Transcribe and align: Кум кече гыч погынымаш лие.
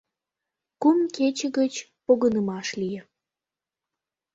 Кум 0.81 0.97
кече 1.15 1.47
гыч 1.57 1.73
погынымаш 2.05 2.67
лие. 2.79 3.01